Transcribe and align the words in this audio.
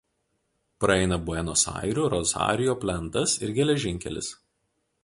Praeina 0.85 1.19
Buenos 1.27 1.65
Airių–Rosarijo 1.73 2.77
plentas 2.87 3.39
ir 3.47 3.55
geležinkelis. 3.61 4.35